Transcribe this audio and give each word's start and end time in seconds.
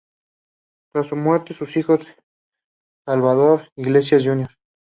Tras 0.91 1.05
su 1.09 1.15
muerte, 1.15 1.53
sus 1.53 1.77
hijos 1.77 2.03
Salvador 3.05 3.69
Iglesias 3.75 4.23
Jr. 4.25 4.49